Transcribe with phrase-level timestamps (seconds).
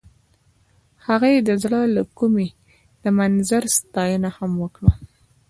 [1.05, 2.47] هغې د زړه له کومې
[3.03, 4.91] د منظر ستاینه هم وکړه.